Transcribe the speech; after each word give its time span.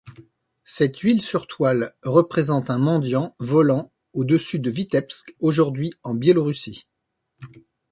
Cette 0.65 0.97
huile 1.01 1.21
sur 1.21 1.45
toile 1.45 1.93
représente 2.01 2.71
un 2.71 2.79
mendiant 2.79 3.35
volant 3.37 3.93
au-dessus 4.13 4.57
de 4.57 4.71
Vitebsk, 4.71 5.35
aujourd'hui 5.39 5.93
en 6.01 6.15
Biélorussie. 6.15 6.87